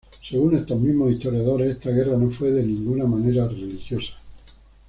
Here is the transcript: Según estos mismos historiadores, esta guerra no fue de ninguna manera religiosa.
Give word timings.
Según 0.27 0.55
estos 0.55 0.79
mismos 0.79 1.11
historiadores, 1.11 1.75
esta 1.75 1.91
guerra 1.91 2.17
no 2.17 2.31
fue 2.31 2.49
de 2.49 2.63
ninguna 2.63 3.05
manera 3.05 3.47
religiosa. 3.47 4.13